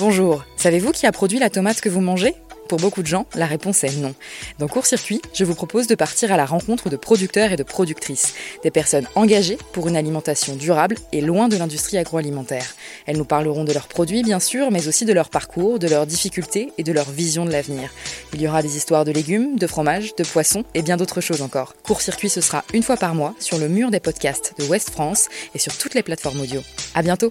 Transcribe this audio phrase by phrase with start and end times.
[0.00, 2.34] Bonjour, savez-vous qui a produit la tomate que vous mangez?
[2.68, 4.12] Pour beaucoup de gens, la réponse est non.
[4.58, 7.62] Dans Court Circuit, je vous propose de partir à la rencontre de producteurs et de
[7.62, 8.34] productrices,
[8.64, 12.74] des personnes engagées pour une alimentation durable et loin de l'industrie agroalimentaire.
[13.06, 16.06] Elles nous parleront de leurs produits, bien sûr, mais aussi de leur parcours, de leurs
[16.06, 17.90] difficultés et de leur vision de l'avenir.
[18.32, 21.42] Il y aura des histoires de légumes, de fromages, de poissons et bien d'autres choses
[21.42, 21.74] encore.
[21.84, 24.90] Court Circuit, ce sera une fois par mois sur le mur des podcasts de West
[24.90, 26.62] France et sur toutes les plateformes audio.
[26.94, 27.30] À bientôt!